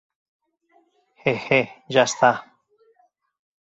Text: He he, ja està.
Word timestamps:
He 1.25 1.35
he, 1.51 1.61
ja 1.99 2.09
està. 2.13 2.35